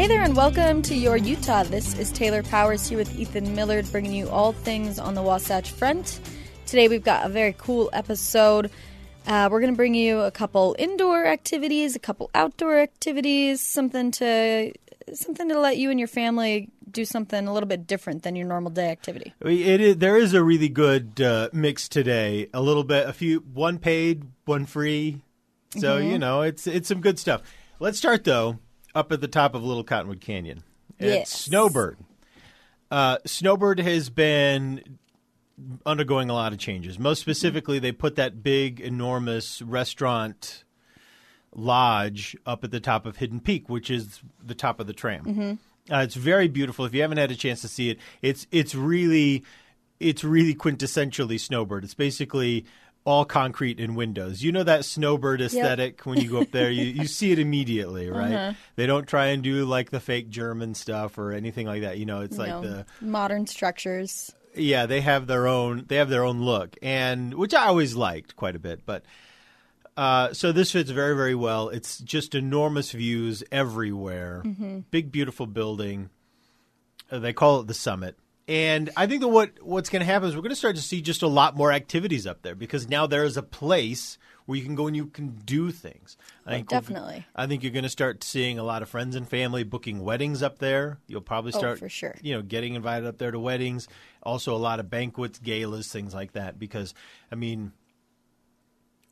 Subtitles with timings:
[0.00, 1.62] Hey there, and welcome to Your Utah.
[1.62, 5.72] This is Taylor Powers here with Ethan Millard, bringing you all things on the Wasatch
[5.72, 6.20] Front.
[6.64, 8.70] Today, we've got a very cool episode.
[9.26, 14.10] Uh, we're going to bring you a couple indoor activities, a couple outdoor activities, something
[14.12, 14.72] to
[15.12, 18.46] something to let you and your family do something a little bit different than your
[18.46, 19.34] normal day activity.
[19.42, 22.48] It is, there is a really good uh, mix today.
[22.54, 25.20] A little bit, a few, one paid, one free.
[25.76, 26.10] So Mm-hmm.
[26.10, 27.42] you know, it's it's some good stuff.
[27.80, 28.60] Let's start though
[28.94, 30.62] up at the top of Little Cottonwood Canyon.
[30.98, 31.30] It's Yes.
[31.30, 31.98] Snowbird.
[32.90, 34.98] Uh, Snowbird has been
[35.86, 36.98] undergoing a lot of changes.
[36.98, 40.64] Most specifically, they put that big, enormous restaurant
[41.54, 45.58] lodge up at the top of Hidden Peak, which is the top of the tram.
[45.90, 46.84] Uh, it's very beautiful.
[46.84, 49.44] If you haven't had a chance to see it, it's it's really
[49.98, 51.84] it's really quintessentially Snowbird.
[51.84, 52.64] It's basically
[53.04, 54.42] all concrete and windows.
[54.42, 58.10] You know that Snowbird aesthetic when you go up there, you, you see it immediately,
[58.10, 58.54] right?
[58.76, 61.98] They don't try and do like the fake German stuff or anything like that.
[61.98, 64.30] You know, it's You like know, the modern structures.
[64.54, 68.36] yeah, they have their own they have their own look, and which I always liked
[68.36, 68.84] quite a bit.
[68.84, 69.04] But
[69.96, 71.68] uh, so this fits very very well.
[71.70, 74.42] It's just enormous views everywhere,
[74.90, 76.10] big beautiful building.
[77.10, 78.16] Uh, they call it the summit.
[78.50, 80.82] And I think that what what's going to happen is we're going to start to
[80.82, 84.58] see just a lot more activities up there because now there is a place where
[84.58, 86.16] you can go and you can do things.
[86.44, 87.24] I oh, think definitely.
[87.36, 90.42] I think you're going to start seeing a lot of friends and family booking weddings
[90.42, 90.98] up there.
[91.06, 92.16] You'll probably Oh, start for sure.
[92.22, 93.86] you know, getting invited up there to weddings.
[94.24, 96.58] Also, a lot of banquets, galas, things like that.
[96.58, 96.92] Because,
[97.30, 97.70] I mean,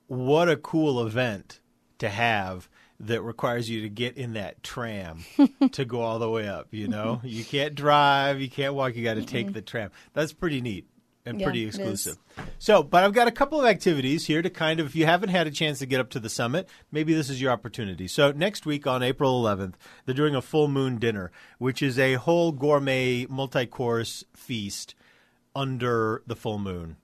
[0.09, 1.61] what a cool event
[1.99, 2.69] to have
[3.01, 5.25] that requires you to get in that tram
[5.73, 6.69] to go all the way up.
[6.71, 9.91] You know, you can't drive, you can't walk, you got to take the tram.
[10.15, 10.87] That's pretty neat
[11.29, 12.17] and Yeah, pretty exclusive.
[12.59, 15.29] So, but I've got a couple of activities here to kind of, if you haven't
[15.29, 18.09] had a chance to get up to the summit, maybe this is your opportunity.
[18.09, 22.15] So, next week on April 11th, they're doing a full moon dinner, which is a
[22.15, 24.95] whole gourmet multi course feast
[25.55, 26.97] under the full moon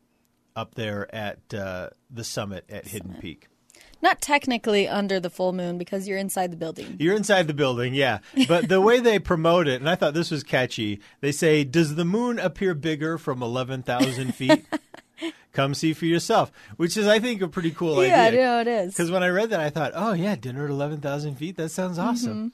[0.57, 3.49] up there at uh, the summit at Hidden Peak.
[4.05, 6.97] Not technically under the full moon because you're inside the building.
[6.99, 8.19] You're inside the building, yeah.
[8.47, 11.95] But the way they promote it, and I thought this was catchy, they say, Does
[11.95, 14.67] the moon appear bigger from 11,000 feet?
[15.55, 18.11] Come see for yourself, which is, I think, a pretty cool idea.
[18.11, 18.93] Yeah, I know it is.
[18.93, 21.57] Because when I read that, I thought, oh, yeah, dinner at 11,000 feet?
[21.57, 22.07] That sounds mm-hmm.
[22.07, 22.53] awesome.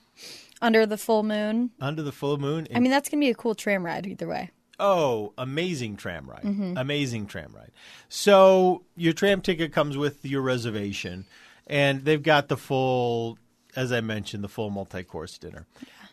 [0.63, 1.73] Under the full moon.
[1.81, 2.69] Under the full moon.
[2.73, 4.53] I mean, that's going to be a cool tram ride either way.
[4.81, 6.43] Oh, amazing tram ride.
[6.77, 7.71] Amazing tram ride.
[8.09, 11.27] So your tram ticket comes with your reservation,
[11.67, 13.39] and they've got the full,
[13.77, 15.67] as I mentioned, the full multi course dinner.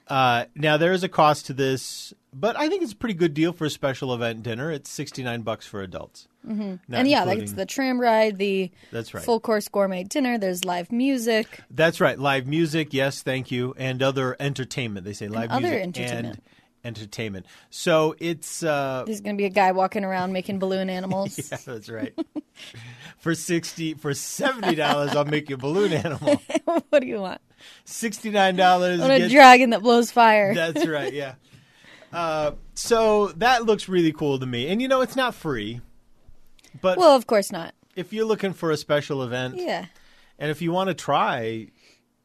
[0.07, 3.33] Uh, now there is a cost to this, but I think it's a pretty good
[3.33, 4.71] deal for a special event dinner.
[4.71, 6.27] It's sixty nine bucks for adults.
[6.47, 6.93] Mm-hmm.
[6.93, 9.21] and yeah, like it's the tram ride, the That's right.
[9.21, 10.37] full course gourmet dinner.
[10.37, 11.59] There's live music.
[11.69, 12.17] That's right.
[12.17, 15.05] Live music, yes, thank you, and other entertainment.
[15.05, 15.65] They say live music.
[15.65, 16.35] other music entertainment.
[16.35, 16.41] and
[16.87, 17.45] entertainment.
[17.69, 21.37] So it's uh, There's going to be a guy walking around making balloon animals.
[21.51, 22.13] Yeah, that's right.
[23.19, 26.41] for sixty, for seventy dollars, I'll make you a balloon animal.
[26.89, 27.41] what do you want?
[27.85, 28.99] Sixty nine dollars.
[28.99, 30.55] Want a dragon that blows fire.
[30.55, 31.13] That's right.
[31.13, 31.35] Yeah.
[32.13, 35.81] Uh, so that looks really cool to me, and you know, it's not free,
[36.81, 37.73] but well, of course not.
[37.95, 39.85] if you're looking for a special event, Yeah.
[40.39, 41.67] and if you want to try,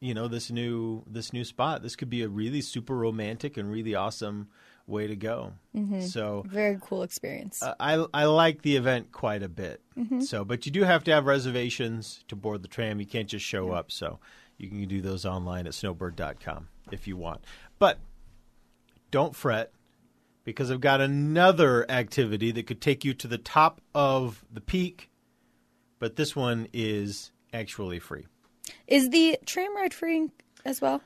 [0.03, 3.71] you know, this new this new spot, this could be a really super romantic and
[3.71, 4.49] really awesome
[4.85, 5.53] way to go.
[5.73, 6.01] Mm-hmm.
[6.01, 7.63] So Very cool experience.
[7.63, 9.81] Uh, I I like the event quite a bit.
[9.97, 10.19] Mm-hmm.
[10.19, 12.99] So, but you do have to have reservations to board the tram.
[12.99, 13.91] You can't just show up.
[13.93, 14.19] So,
[14.57, 17.45] you can do those online at snowbird.com if you want.
[17.79, 17.99] But
[19.09, 19.71] don't fret
[20.43, 25.09] because I've got another activity that could take you to the top of the peak,
[25.99, 28.25] but this one is actually free.
[28.87, 30.29] Is the tram ride free
[30.65, 31.01] as well?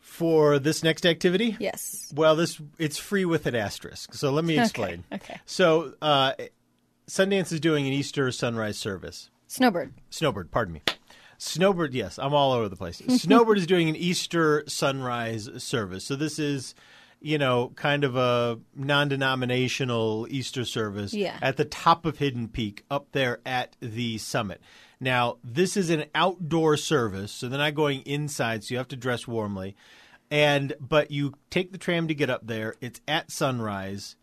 [0.00, 1.56] For this next activity?
[1.60, 2.12] Yes.
[2.14, 4.14] Well, this it's free with an asterisk.
[4.14, 5.04] So let me explain.
[5.12, 5.40] okay.
[5.46, 6.32] So uh,
[7.08, 9.30] Sundance is doing an Easter sunrise service.
[9.46, 9.92] Snowbird.
[10.10, 10.82] Snowbird, pardon me.
[11.38, 13.02] Snowbird, yes, I'm all over the place.
[13.08, 16.04] Snowbird is doing an Easter sunrise service.
[16.04, 16.74] So this is,
[17.20, 21.38] you know, kind of a non-denominational Easter service Yeah.
[21.42, 24.60] at the top of Hidden Peak up there at the summit.
[25.02, 28.96] Now, this is an outdoor service, so they're not going inside, so you have to
[28.96, 29.74] dress warmly.
[30.30, 32.76] And but you take the tram to get up there.
[32.80, 34.14] It's at sunrise,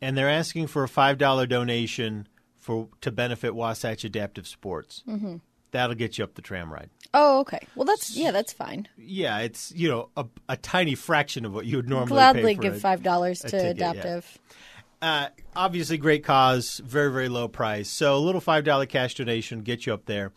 [0.00, 2.28] and they're asking for a five dollar donation
[2.60, 5.02] for to benefit Wasatch Adaptive Sports.
[5.08, 5.38] Mm-hmm.
[5.72, 6.90] That'll get you up the tram ride.
[7.12, 7.58] Oh, okay.
[7.74, 8.86] Well, that's yeah, that's fine.
[8.96, 12.54] Yeah, it's you know a, a tiny fraction of what you would normally Gladly pay
[12.54, 14.20] for give a- five dollars to ticket, yeah.
[15.02, 17.88] Uh, obviously, great cause, very very low price.
[17.88, 20.32] So a little five dollar cash donation get you up there,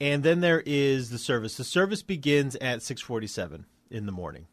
[0.00, 1.56] and then there is the service.
[1.56, 4.46] The service begins at six forty seven in the morning,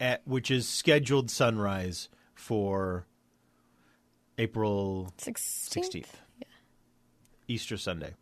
[0.00, 3.06] at which is scheduled sunrise for
[4.38, 5.72] April Sixteenth.
[5.72, 6.16] sixteenth,
[7.46, 8.14] Easter Sunday.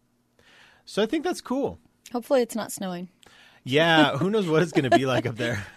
[0.85, 1.78] So I think that's cool.
[2.12, 3.08] Hopefully, it's not snowing.
[3.62, 5.64] Yeah, who knows what it's going to be like up there.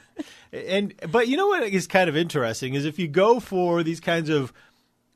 [0.53, 3.99] And but you know what is kind of interesting is if you go for these
[3.99, 4.53] kinds of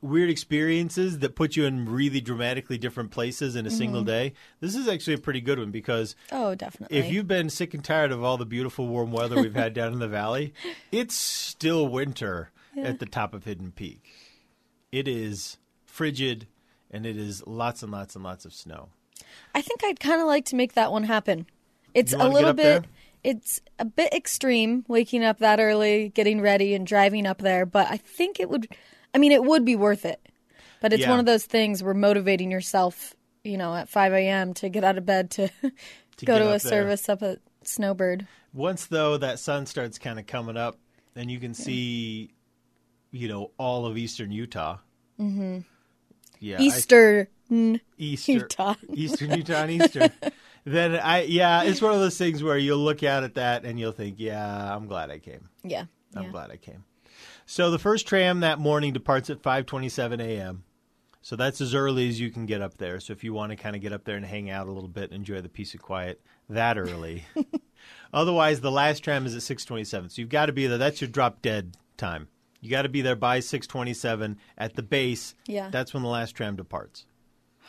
[0.02, 4.08] weird experiences that put you in really dramatically different places in a single mm-hmm.
[4.08, 6.96] day, this is actually a pretty good one because Oh, definitely.
[6.96, 9.92] if you've been sick and tired of all the beautiful warm weather we've had down
[9.92, 10.54] in the valley,
[10.92, 14.10] it's still winter at the top of Hidden Peak.
[14.90, 16.46] It is frigid
[16.90, 18.88] and it is lots and lots and lots of snow.
[19.54, 21.46] I think I'd kind of like to make that one happen.
[21.94, 22.80] It's a little up there?
[22.80, 22.90] bit.
[23.22, 27.66] It's a bit extreme waking up that early, getting ready, and driving up there.
[27.66, 28.68] But I think it would.
[29.14, 30.20] I mean, it would be worth it.
[30.80, 31.10] But it's Yeah.
[31.10, 33.14] one of those things where motivating yourself,
[33.44, 34.54] you know, at five a.m.
[34.54, 35.50] to get out of bed to,
[36.24, 36.58] go to a there.
[36.58, 38.26] service up at Snowbird.
[38.54, 40.78] Once though that sun starts kind of coming up
[41.14, 42.30] and you can see
[43.12, 44.76] you know all of eastern utah
[45.20, 45.58] mm-hmm.
[46.38, 47.80] yeah I- Eastern.
[47.98, 48.74] easter Utah.
[48.94, 50.10] eastern utah and eastern
[50.64, 53.78] then i yeah it's one of those things where you'll look out at that and
[53.80, 55.84] you'll think yeah i'm glad i came Yeah.
[56.14, 56.30] i'm yeah.
[56.30, 56.84] glad i came
[57.50, 60.64] so the first tram that morning departs at 5.27 a.m
[61.22, 63.56] so that's as early as you can get up there so if you want to
[63.56, 65.72] kind of get up there and hang out a little bit and enjoy the peace
[65.72, 67.24] and quiet that early
[68.12, 70.10] Otherwise, the last tram is at 6:27.
[70.10, 70.78] So you've got to be there.
[70.78, 72.28] That's your drop dead time.
[72.60, 75.34] You got to be there by 6:27 at the base.
[75.46, 75.70] Yeah.
[75.70, 77.06] That's when the last tram departs.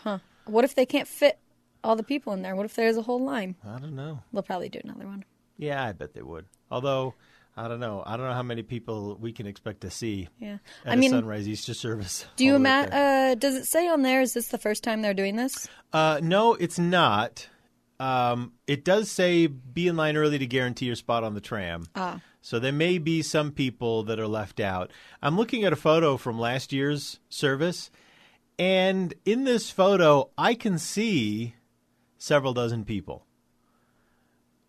[0.03, 0.19] Huh.
[0.45, 1.39] What if they can't fit
[1.83, 2.55] all the people in there?
[2.55, 3.55] What if there's a whole line?
[3.63, 4.21] I don't know.
[4.33, 5.23] They'll probably do another one.
[5.57, 6.45] Yeah, I bet they would.
[6.71, 7.13] Although
[7.57, 8.01] I don't know.
[8.05, 10.57] I don't know how many people we can expect to see Yeah.
[10.85, 12.25] at I a mean, sunrise Easter service.
[12.37, 13.31] do you all the way up imagine?
[13.31, 14.21] Uh, does it say on there?
[14.21, 15.67] Is this the first time they're doing this?
[15.91, 17.47] Uh, no, it's not.
[17.99, 21.87] Um, it does say be in line early to guarantee your spot on the tram.
[21.95, 22.21] Ah.
[22.41, 24.89] So there may be some people that are left out.
[25.21, 27.91] I'm looking at a photo from last year's service,
[28.57, 31.53] and in this photo, I can see
[32.17, 33.25] several dozen people.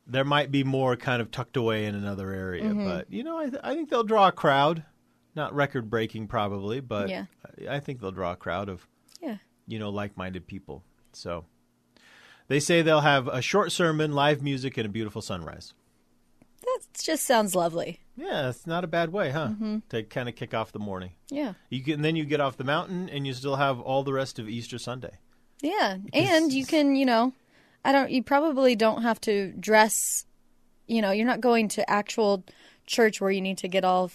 [0.07, 2.85] There might be more kind of tucked away in another area, Mm-hmm.
[2.89, 4.85] but you know, I, th- I think they'll draw a crowd.
[5.35, 7.27] Not record breaking, probably, but Yeah.
[7.69, 8.87] I I think they'll draw a crowd of
[9.21, 9.37] Yeah.
[9.67, 10.83] you know, like minded people.
[11.13, 11.45] So
[12.49, 15.73] they say they'll have a short sermon, live music, and a beautiful sunrise.
[16.61, 18.01] That just sounds lovely.
[18.17, 19.49] Yeah, it's not a bad way, huh?
[19.49, 19.79] Mm-hmm.
[19.89, 21.13] To kind of kick off the morning.
[21.31, 21.55] Yeah.
[21.71, 24.39] You can then you get off the mountain and you still have all the rest
[24.39, 25.19] of Easter Sunday.
[25.63, 25.97] Yeah.
[26.13, 27.33] And you can, you know,
[27.85, 30.25] I don't, you probably don't have to dress,
[30.87, 32.45] you know, you're not going to actual
[32.87, 34.11] church where you need to get all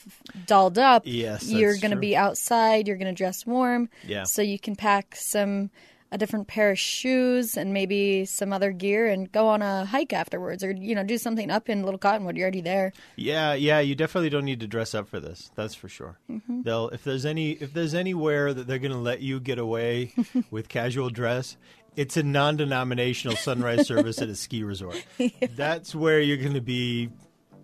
[0.46, 1.04] dolled up.
[1.06, 2.88] Yes, You're going to be outside.
[2.88, 3.90] You're going to dress warm.
[4.06, 4.24] Yeah.
[4.24, 5.70] So you can pack some,
[6.12, 10.14] a different pair of shoes and maybe some other gear and go on a hike
[10.14, 12.38] afterwards or, you know, do something up in Little Cottonwood.
[12.38, 12.94] You're already there.
[13.16, 15.52] Yeah, yeah, you definitely don't need to dress up for this.
[15.56, 16.18] That's for sure.
[16.30, 16.62] Mm-hmm.
[16.62, 20.14] They'll if there's any if there's anywhere that they're going to let you get away
[20.52, 21.58] with casual dress,
[21.98, 25.04] it's a non-denominational sunrise service at a ski resort.
[25.58, 27.10] That's where you're going to be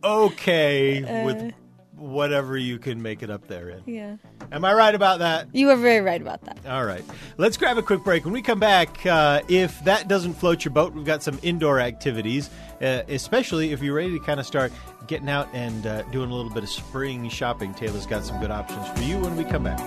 [0.04, 1.26] okay Uh.
[1.26, 1.54] with
[1.96, 3.84] whatever you can make it up there in.
[3.86, 4.18] Yeah.
[4.52, 5.48] Am I right about that?
[5.54, 6.58] You are very right about that.
[6.68, 7.04] All right.
[7.38, 8.26] Let's grab a quick break.
[8.26, 11.80] When we come back, uh, if that doesn't float your boat, we've got some indoor
[11.80, 12.50] activities,
[12.82, 14.74] uh, especially if you're ready to kind of start
[15.08, 17.74] getting out and uh, doing a little bit of spring shopping.
[17.74, 19.80] Taylor's got some good options for you when we come back.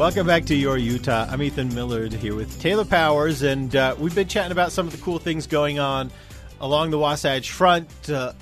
[0.00, 1.26] Welcome back to Your Utah.
[1.28, 4.92] I'm Ethan Millard here with Taylor Powers, and uh, we've been chatting about some of
[4.96, 6.10] the cool things going on
[6.58, 8.08] along the Wasatch Front.
[8.08, 8.32] Uh,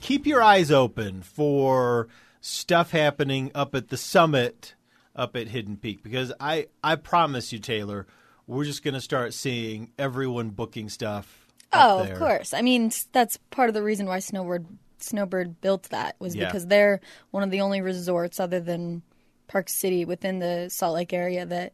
[0.00, 2.06] keep your eyes open for
[2.40, 4.76] stuff happening up at the summit,
[5.16, 8.06] up at Hidden Peak, because I, I promise you, Taylor,
[8.46, 11.44] we're just going to start seeing everyone booking stuff.
[11.72, 12.54] Oh, of course.
[12.54, 14.64] I mean, that's part of the reason why Snowbird
[14.98, 16.44] Snowbird built that was Yeah.
[16.44, 17.00] because they're
[17.32, 19.02] one of the only resorts other than
[19.50, 21.72] Park City within the Salt Lake area that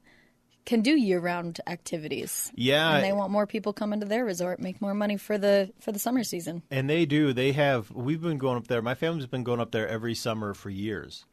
[0.65, 2.51] can do year-round activities.
[2.57, 2.95] Yeah.
[2.97, 5.93] and they want more people coming to their resort, make more money for the for
[5.93, 6.63] the summer season.
[6.71, 7.33] And they do.
[7.33, 7.91] They have.
[7.93, 8.83] We've been going up there.
[8.83, 11.25] My family's been going up there every summer for years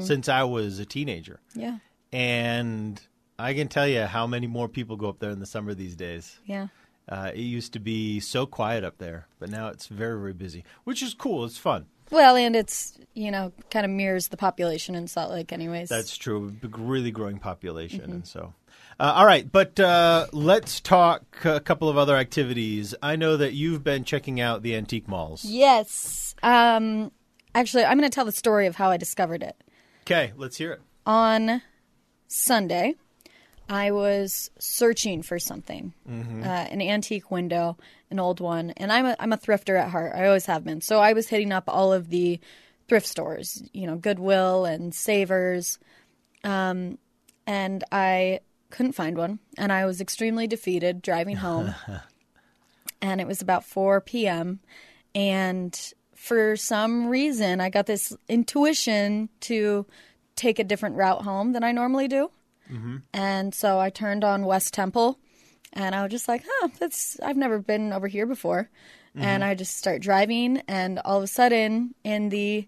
[0.00, 1.40] since I was a teenager.
[1.54, 1.78] Yeah,
[2.12, 3.00] And
[3.38, 5.96] I can tell you how many more people go up there in the summer these
[5.96, 6.38] days.
[6.44, 6.66] yeah.
[7.08, 10.62] Uh, it used to be so quiet up there, but now it's very, very busy,
[10.84, 11.44] which is cool.
[11.44, 11.86] It's fun.
[12.10, 15.88] Well, and it's you know kind of mirrors the population in Salt Lake, anyways.
[15.88, 16.50] That's true.
[16.50, 18.54] Big, really growing population, and so.
[19.00, 22.94] Uh, all right, but uh, let's talk a couple of other activities.
[23.02, 25.44] I know that you've been checking out the antique malls.
[25.44, 26.34] yes.
[26.42, 27.10] Um,
[27.54, 29.56] actually, I'm going to tell the story of how I discovered it.
[30.02, 30.80] Okay, let's hear it.
[31.06, 31.62] on
[32.28, 32.94] Sunday,
[33.68, 35.92] I was searching for something,
[36.44, 37.76] uh, an antique window,
[38.10, 40.12] an old one, and I'm a I'm a thrifter at heart.
[40.14, 40.80] I always have been.
[40.80, 42.38] So I was hitting up all of the
[42.88, 45.78] thrift stores, you know, Goodwill and Savers,
[46.44, 46.98] um,
[47.46, 48.40] and I
[48.70, 51.74] couldn't find one, and I was extremely defeated driving home.
[53.02, 54.60] and it was about 4 p.m.
[55.14, 59.86] and for some reason I got this intuition to
[60.36, 62.30] take a different route home than I normally do.
[63.12, 65.18] And so I turned on West Temple
[65.72, 68.70] and I was just like, huh, that's I've never been over here before.
[69.14, 72.66] And I just start driving and all of a sudden in the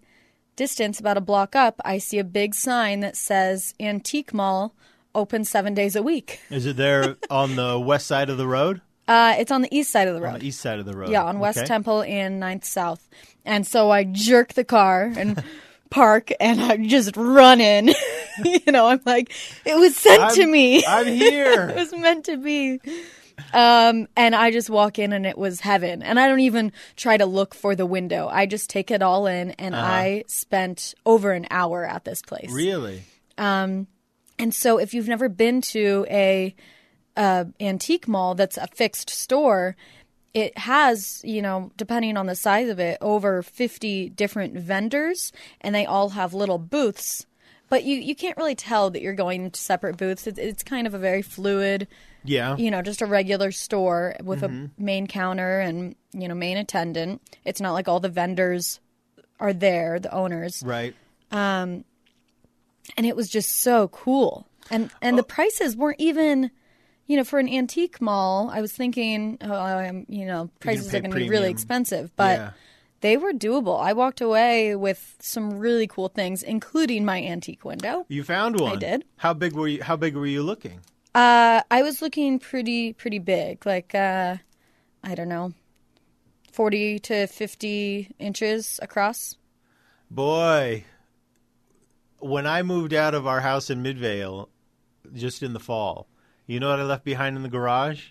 [0.57, 4.75] distance about a block up, I see a big sign that says Antique Mall
[5.15, 6.41] open 7 days a week.
[6.51, 8.83] Is it there on the west side of the road?
[9.09, 10.35] Uh, it's on the east side of the road.
[10.35, 11.09] On the east side of the road.
[11.11, 11.67] Yeah, on West Okay.
[11.67, 13.09] Temple and 9th South.
[13.45, 15.43] And so I jerk the car and
[15.95, 17.89] park and I just run in.
[18.45, 19.33] you know, I'm like,
[19.65, 20.85] it was sent to I'm- me.
[20.85, 21.69] I'm here.
[21.71, 22.81] it was meant to be.
[23.53, 26.03] Um, and I just walk in and it was heaven.
[26.03, 28.29] And I don't even try to look for the window.
[28.29, 32.51] I just take it all in and I spent over an hour at this place.
[32.53, 33.03] really?
[34.37, 36.55] And so, if you've never been to a
[37.17, 39.77] uh, antique mall that's a fixed store,
[40.35, 45.75] it has, you know, depending on the size of it, over 50 different vendors, and
[45.75, 47.25] they all have little booths.
[47.71, 50.27] But you, you can't really tell that you're going to separate booths.
[50.27, 51.89] It's, it's kind of a very fluid,
[52.25, 52.57] Yeah.
[52.57, 57.23] you know, just a regular store with a main counter and, you know, main attendant.
[57.45, 58.81] It's not like all the vendors
[59.41, 60.95] are there, the owners Right.
[61.33, 61.85] Um,
[62.97, 64.47] and it was just so cool.
[64.71, 66.51] And and the prices weren't even,
[67.07, 68.51] you know, for an antique mall.
[68.53, 72.39] I was thinking, oh, I'm, you know, prices are going to be really expensive, but
[72.39, 72.51] Yeah.
[73.01, 73.79] they were doable.
[73.81, 78.07] I walked away with some really cool things, including my antique window.
[78.09, 78.73] You found one.
[78.73, 79.05] I did.
[79.17, 79.83] How big were you?
[79.83, 80.81] How big were you looking?
[81.15, 84.37] Uh, I was looking pretty pretty big, like uh,
[85.05, 85.53] I don't know,
[86.53, 89.37] forty to fifty inches across.
[90.11, 90.85] Boy,
[92.19, 94.49] when I moved out of our house in Midvale,
[95.15, 96.09] just in the fall,
[96.47, 98.09] you know what I left behind in the garage?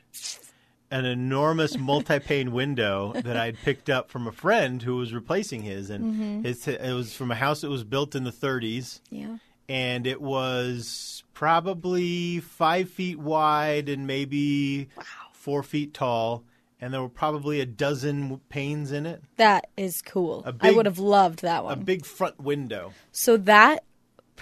[0.92, 5.90] An enormous multi-pane window that I'd picked up from a friend who was replacing his,
[5.90, 6.46] and mm-hmm.
[6.46, 9.38] it's, it was from a house that was built in the 30s, Yeah.
[9.68, 14.90] and it was probably five feet wide and maybe
[15.32, 16.44] four feet tall,
[16.80, 19.24] and there were probably a dozen panes in it.
[19.38, 20.44] That is cool.
[20.46, 21.74] A I big- would have loved that one.
[21.74, 22.94] A big front window.
[23.12, 23.84] So that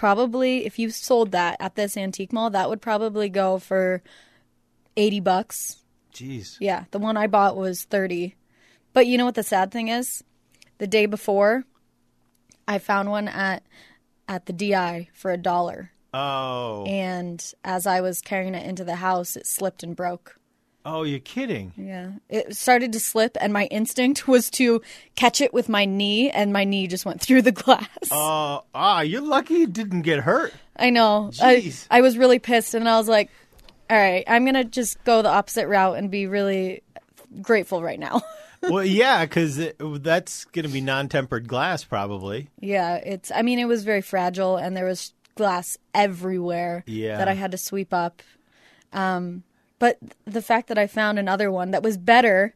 [0.02, 4.02] probably, if you sold that at this antique mall, that would probably go for
[4.96, 5.76] eighty bucks.
[6.12, 6.56] Jeez.
[6.58, 8.34] Yeah, the one I bought was thirty.
[8.92, 10.24] But you know what the sad thing is?
[10.78, 11.62] The day before,
[12.66, 13.62] I found one at
[14.26, 16.84] at the DI for a dollar, Oh.
[16.84, 20.36] and as I was carrying it into the house, it slipped and broke.
[20.84, 21.72] Oh, you're kidding.
[21.76, 24.82] Yeah, it started to slip, and my instinct was to
[25.14, 27.88] catch it with my knee, and my knee just went through the glass.
[28.10, 30.52] Uh, ah, you're lucky it didn't get hurt.
[30.76, 31.30] I know.
[31.40, 31.86] I, Jeez.
[31.90, 33.30] I was really pissed, and I was like,
[33.88, 36.82] "All right, I'm gonna just go the opposite route and be really
[37.40, 38.22] grateful right now."
[38.62, 42.48] well, yeah, because that's going to be non-tempered glass, probably.
[42.60, 43.30] yeah, it's.
[43.32, 47.18] I mean, it was very fragile, and there was glass everywhere Yeah.
[47.18, 48.22] that I had to sweep up.
[48.92, 49.44] Um,
[49.82, 52.54] but the fact that I found another one that was better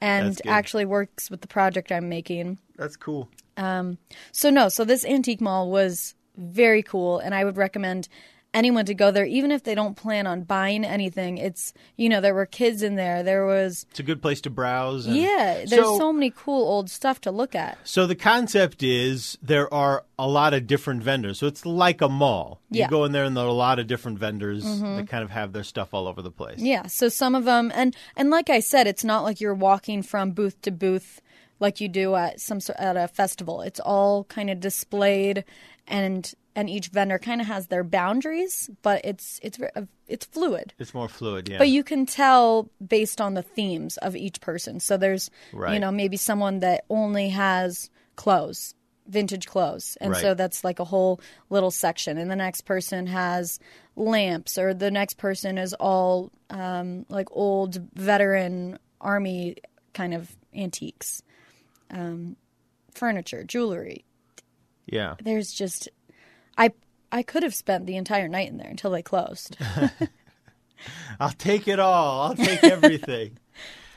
[0.00, 2.58] and actually works with the project I'm making.
[2.74, 3.28] That's cool.
[3.56, 3.98] Um,
[4.32, 8.08] so no, so this antique mall was very cool, and I would recommend
[8.54, 11.38] anyone to go there, even if they don't plan on buying anything.
[11.38, 13.22] It's you know there were kids in there.
[13.22, 15.06] There was It's a good place to browse.
[15.06, 15.64] and- yeah.
[15.66, 17.78] There's so, many cool old stuff to look at.
[17.84, 21.38] So the concept is there are a lot of different vendors.
[21.38, 22.60] So it's like a mall.
[22.70, 22.86] Yeah.
[22.86, 22.94] Mm-hmm.
[22.94, 25.30] You go in there and there are a lot of different vendors that kind of
[25.30, 26.58] have their stuff all over the place.
[26.58, 26.86] Yeah.
[26.86, 30.32] So some of them, and and like I said, it's not like you're walking from
[30.32, 31.20] booth to booth
[31.60, 33.60] like you do at some sort at a festival.
[33.62, 35.44] It's all kind of displayed,
[35.88, 39.58] and and each vendor kind of has their boundaries, but it's it's
[40.08, 40.74] it's fluid.
[40.78, 41.58] It's more fluid, yeah.
[41.58, 44.80] But you can tell based on the themes of each person.
[44.80, 45.30] So there's,
[45.74, 48.74] you know, maybe someone that only has clothes,
[49.06, 49.96] vintage clothes.
[50.00, 52.18] And so that's like a whole little section.
[52.18, 53.60] And the next person has
[53.94, 59.56] lamps, or the next person is all um, like old veteran army
[59.94, 61.22] kind of antiques,
[61.90, 62.36] um,
[62.92, 64.04] furniture, jewelry.
[64.90, 65.14] Yeah.
[65.22, 65.88] There's just,
[66.56, 66.72] I.
[67.10, 69.56] I could have spent the entire night in there until they closed.
[71.20, 72.20] I'll take it all.
[72.22, 73.38] I'll take everything.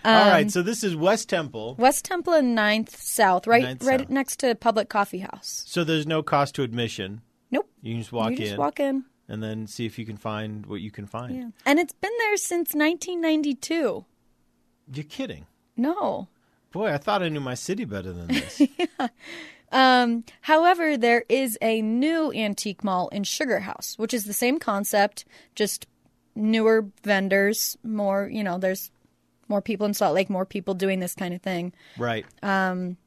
[0.03, 1.75] Um, all right, so this is West Temple.
[1.77, 4.10] West Temple and 9th South, right, Ninth right South.
[4.10, 5.63] next to Publik Coffee House.
[5.67, 7.21] So there's no cost to admission.
[7.51, 7.69] Nope.
[7.83, 9.03] You can just walk you just in walk in.
[9.29, 11.36] and then see if you can find what you can find.
[11.36, 11.50] Yeah.
[11.67, 14.03] And it's been there since 1992.
[14.91, 15.45] You're kidding.
[15.77, 16.27] No.
[16.71, 18.60] Boy, I thought I knew my city better than this.
[19.72, 24.60] Um, however, there is a new antique mall in Sugar House, which is the same
[24.60, 25.24] concept,
[25.56, 25.88] just
[26.36, 28.92] newer vendors, more, you know, there's
[29.48, 31.74] more people in Salt Lake, more people doing this kind of thing.
[31.98, 32.25] right.
[32.42, 32.98] And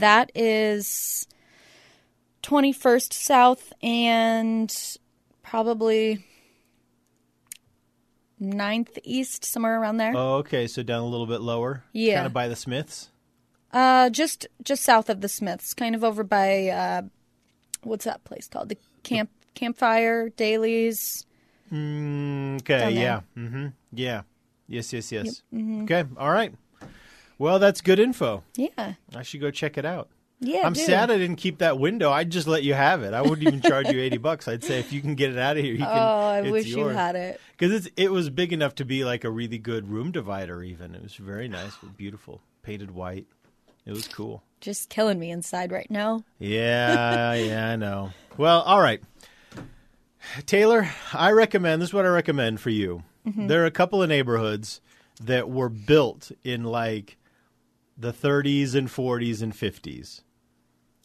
[0.00, 1.26] that is
[2.44, 4.72] 21st South and
[5.42, 6.24] probably
[8.40, 10.12] 9th East, somewhere around there.
[10.14, 10.66] Oh, okay.
[10.66, 11.82] So down a little bit lower.
[11.92, 12.16] Yeah.
[12.16, 13.10] Kind of by the Smiths.
[13.74, 17.02] Uh, just just south of the Smiths, kind of over by uh,
[17.82, 18.68] what's that place called?
[18.68, 21.26] The camp campfire dailies.
[21.72, 22.92] Mm, okay.
[22.92, 23.20] Yeah.
[23.36, 23.66] Mm-hmm.
[23.92, 24.22] Yeah.
[24.68, 24.92] Yes.
[24.92, 25.10] Yes.
[25.10, 25.42] Yes.
[25.52, 26.04] Okay.
[26.16, 26.54] All right.
[27.36, 28.44] Well, that's good info.
[28.54, 30.08] Yeah, I should go check it out.
[30.38, 30.62] yeah.
[30.64, 30.86] I'm dude.
[30.86, 32.12] sad I didn't keep that window.
[32.12, 33.12] I'd just let you have it.
[33.12, 34.46] I wouldn't even charge you eighty bucks.
[34.46, 35.88] I'd say if you can get it out of here, you can.
[35.88, 37.40] Oh, I wish you had it.
[37.58, 40.62] because it was big enough to be like a really good room divider.
[40.62, 43.26] Even it was very nice, beautiful, painted white.
[43.86, 44.42] It was cool.
[44.60, 46.24] Just killing me inside right now.
[46.38, 48.10] Yeah, yeah, I know.
[48.36, 49.02] Well, all right.
[50.46, 53.02] Taylor, I recommend this is what I recommend for you.
[53.26, 53.46] Mm-hmm.
[53.46, 54.80] There are a couple of neighborhoods
[55.22, 57.18] that were built in like
[57.96, 60.22] the 30s and 40s and 50s.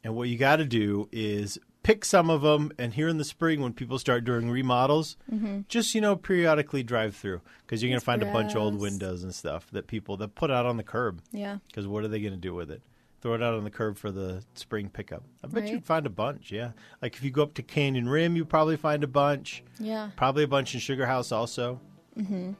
[0.03, 3.23] And what you got to do is pick some of them and here in the
[3.23, 5.15] spring when people start doing remodels,
[5.67, 8.79] just you know periodically drive through because you're going to find a bunch of old
[8.79, 11.21] windows and stuff that people that put out on the curb.
[11.31, 12.81] Yeah, Because what are they going to do with it?
[13.21, 15.23] Throw it out on the curb for the spring pickup.
[15.43, 15.71] I bet Right.
[15.73, 16.51] you'd find a bunch.
[16.51, 19.61] Yeah, like if you go up to Canyon Rim, you probably find a bunch.
[19.77, 20.11] yeah.
[20.15, 21.81] Probably a bunch in Sugar House also.
[22.17, 22.51] Mm-hmm.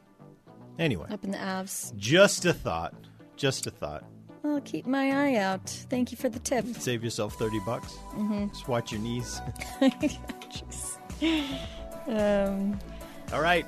[0.77, 1.95] Anyway, Up in the Avs.
[1.97, 2.93] just a thought.
[3.35, 4.03] Just a thought.
[4.43, 5.67] I'll keep my eye out.
[5.89, 6.65] Thank you for the tip.
[6.77, 7.93] Save yourself thirty bucks.
[8.15, 8.47] Mm-hmm.
[8.49, 9.41] Just watch your knees.
[12.07, 12.79] Um,
[13.33, 13.67] All right.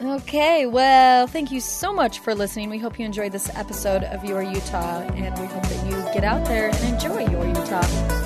[0.00, 2.70] okay, well, thank you so much for listening.
[2.70, 6.22] We hope you enjoyed this episode of Your Utah, and we hope that you get
[6.22, 8.19] out there and enjoy Your Utah.